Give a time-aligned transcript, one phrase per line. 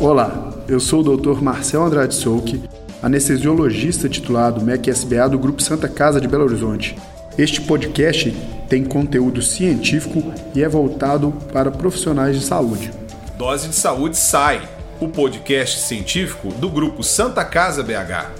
[0.00, 1.42] Olá, eu sou o Dr.
[1.42, 2.62] Marcel Andrade Souque,
[3.02, 6.96] anestesiologista titulado MEC-SBA do Grupo Santa Casa de Belo Horizonte.
[7.36, 8.34] Este podcast
[8.66, 12.90] tem conteúdo científico e é voltado para profissionais de saúde.
[13.36, 14.66] Dose de Saúde SAI,
[14.98, 18.30] o podcast científico do Grupo Santa Casa BH.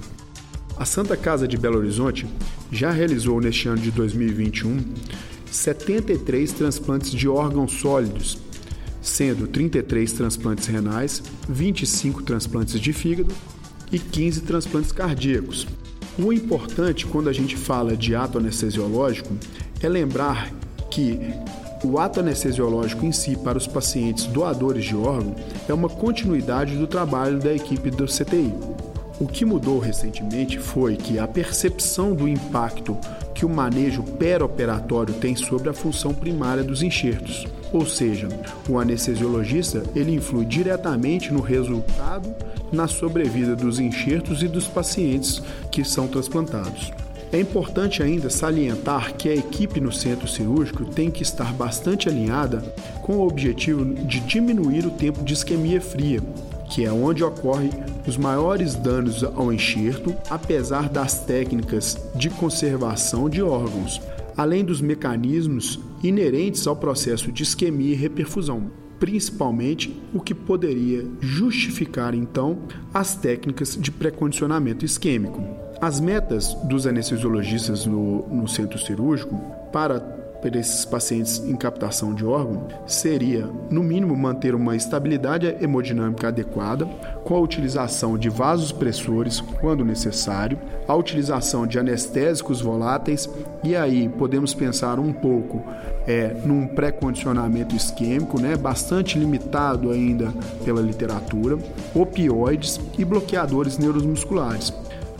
[0.76, 2.26] A Santa Casa de Belo Horizonte
[2.70, 4.92] já realizou neste ano de 2021
[5.50, 8.36] 73 transplantes de órgãos sólidos,
[9.02, 13.34] sendo 33 transplantes renais, 25 transplantes de fígado
[13.90, 15.66] e 15 transplantes cardíacos.
[16.18, 19.34] O importante quando a gente fala de ato anestesiológico
[19.82, 20.50] é lembrar
[20.90, 21.18] que
[21.84, 25.34] o ato anestesiológico em si para os pacientes doadores de órgão
[25.68, 28.52] é uma continuidade do trabalho da equipe do CTI.
[29.20, 32.96] O que mudou recentemente foi que a percepção do impacto
[33.34, 37.46] que o manejo perioperatório tem sobre a função primária dos enxertos.
[37.72, 38.28] Ou seja,
[38.68, 42.34] o anestesiologista ele influi diretamente no resultado
[42.72, 46.92] na sobrevida dos enxertos e dos pacientes que são transplantados.
[47.32, 52.60] É importante ainda salientar que a equipe no centro cirúrgico tem que estar bastante alinhada
[53.00, 56.20] com o objetivo de diminuir o tempo de isquemia fria,
[56.72, 57.68] que é onde ocorre
[58.06, 64.00] os maiores danos ao enxerto, apesar das técnicas de conservação de órgãos,
[64.34, 72.14] além dos mecanismos inerentes ao processo de isquemia e reperfusão, principalmente o que poderia justificar
[72.14, 72.60] então
[72.94, 75.44] as técnicas de pré-condicionamento isquêmico.
[75.78, 79.36] As metas dos anestesiologistas no, no centro cirúrgico
[79.70, 86.28] para para esses pacientes em captação de órgão seria, no mínimo, manter uma estabilidade hemodinâmica
[86.28, 86.84] adequada,
[87.24, 90.58] com a utilização de vasos pressores quando necessário,
[90.88, 93.30] a utilização de anestésicos voláteis,
[93.62, 95.62] e aí podemos pensar um pouco
[96.06, 100.32] é, num pré-condicionamento isquêmico, né, bastante limitado ainda
[100.64, 101.56] pela literatura,
[101.94, 104.72] opioides e bloqueadores neuromusculares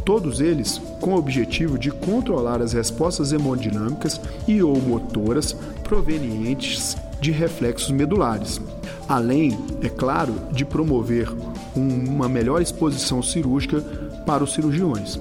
[0.05, 7.31] todos eles com o objetivo de controlar as respostas hemodinâmicas e ou motoras provenientes de
[7.31, 8.61] reflexos medulares,
[9.09, 11.29] além, é claro, de promover
[11.75, 13.81] uma melhor exposição cirúrgica
[14.27, 15.21] para os cirurgiões.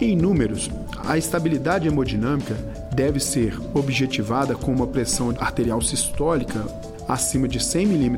[0.00, 0.70] Em números,
[1.04, 2.54] a estabilidade hemodinâmica
[2.94, 6.64] deve ser objetivada com uma pressão arterial sistólica
[7.08, 8.16] acima de 100 mm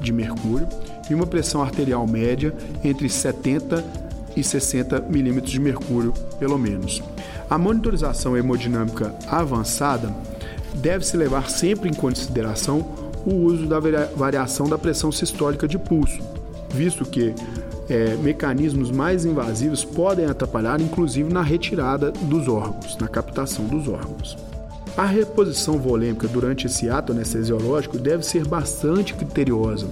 [0.00, 0.68] de mercúrio
[1.10, 3.84] e uma pressão arterial média entre 70
[4.36, 7.02] e 60 milímetros de mercúrio, pelo menos.
[7.48, 10.14] A monitorização hemodinâmica avançada
[10.74, 12.86] deve-se levar sempre em consideração
[13.26, 13.78] o uso da
[14.16, 16.20] variação da pressão sistólica de pulso,
[16.70, 17.34] visto que
[17.88, 24.36] é, mecanismos mais invasivos podem atrapalhar, inclusive na retirada dos órgãos, na captação dos órgãos.
[24.96, 29.86] A reposição volêmica durante esse ato anestesiológico deve ser bastante criteriosa,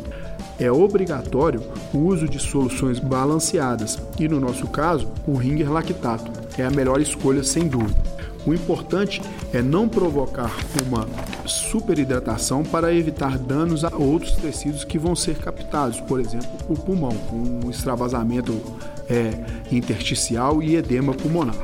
[0.60, 1.62] é obrigatório
[1.92, 7.00] o uso de soluções balanceadas e, no nosso caso, o ringer lactato é a melhor
[7.00, 7.98] escolha sem dúvida.
[8.46, 9.20] O importante
[9.52, 10.50] é não provocar
[10.86, 11.06] uma
[11.46, 17.12] superidratação para evitar danos a outros tecidos que vão ser captados, por exemplo, o pulmão,
[17.28, 18.58] com extravasamento
[19.08, 19.32] é,
[19.70, 21.56] intersticial e edema pulmonar.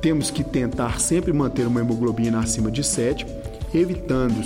[0.00, 3.26] Temos que tentar sempre manter uma hemoglobina acima de 7,
[3.74, 4.36] evitando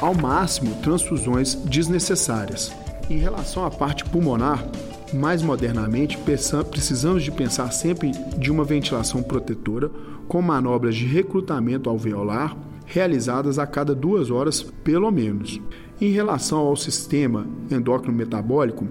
[0.00, 2.72] ao máximo transfusões desnecessárias.
[3.08, 4.66] Em relação à parte pulmonar,
[5.14, 9.88] mais modernamente, precisamos de pensar sempre de uma ventilação protetora
[10.26, 15.60] com manobras de recrutamento alveolar realizadas a cada duas horas, pelo menos.
[16.00, 18.88] Em relação ao sistema endócrino metabólico,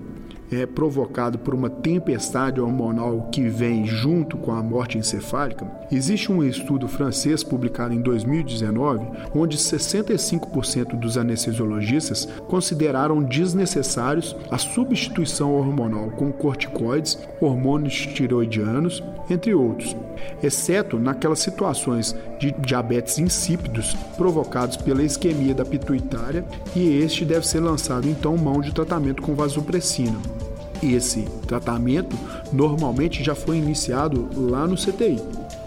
[0.62, 6.44] é provocado por uma tempestade hormonal que vem junto com a morte encefálica, existe um
[6.44, 16.32] estudo francês publicado em 2019 onde 65% dos anestesiologistas consideraram desnecessários a substituição hormonal com
[16.32, 19.96] corticoides, hormônios tiroidianos, entre outros,
[20.42, 26.46] exceto naquelas situações de diabetes insípidos provocados pela isquemia da pituitária,
[26.76, 30.45] e este deve ser lançado então mão de tratamento com vasopressina.
[30.94, 32.16] Esse tratamento
[32.52, 35.22] normalmente já foi iniciado lá no CTI.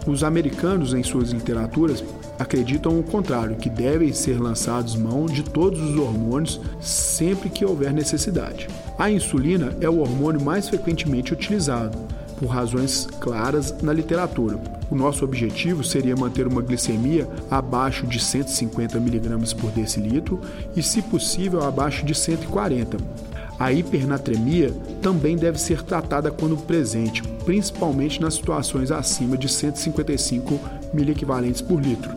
[0.07, 2.03] Os americanos, em suas literaturas,
[2.39, 7.93] acreditam o contrário, que devem ser lançados mão de todos os hormônios sempre que houver
[7.93, 8.69] necessidade.
[8.99, 11.99] A insulina é o hormônio mais frequentemente utilizado,
[12.39, 14.59] por razões claras na literatura.
[14.91, 20.41] O nosso objetivo seria manter uma glicemia abaixo de 150 mg por decilitro
[20.75, 22.97] e, se possível, abaixo de 140.
[23.59, 24.73] A hipernatremia
[25.03, 30.61] também deve ser tratada quando presente, principalmente nas situações acima de 155
[30.95, 32.11] miliequivalentes por litro.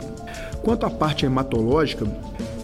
[0.62, 2.06] Quanto à parte hematológica,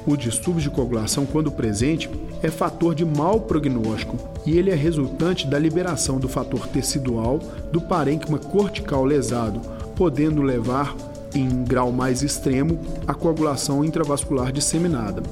[0.06, 2.08] o distúrbio de coagulação, quando presente,
[2.40, 4.16] é fator de mau prognóstico
[4.46, 7.40] e ele é resultante da liberação do fator tecidual
[7.72, 9.60] do parênquima cortical lesado,
[9.96, 10.94] podendo levar,
[11.34, 15.22] em grau mais extremo, à coagulação intravascular disseminada.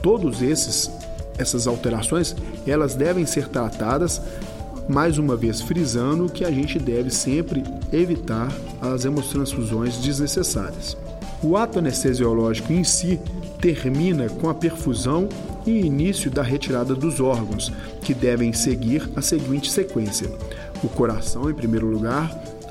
[0.00, 0.90] Todos esses
[1.42, 2.34] essas alterações,
[2.66, 4.22] elas devem ser tratadas
[4.88, 7.62] mais uma vez frisando que a gente deve sempre
[7.92, 10.96] evitar as hemotransfusões desnecessárias.
[11.42, 13.20] O ato anestesiológico em si
[13.60, 15.28] termina com a perfusão
[15.66, 17.72] e início da retirada dos órgãos,
[18.02, 20.28] que devem seguir a seguinte sequência:
[20.82, 22.30] o coração em primeiro lugar,